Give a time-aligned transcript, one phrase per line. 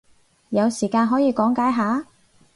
[0.49, 2.07] 有時間可以講解下？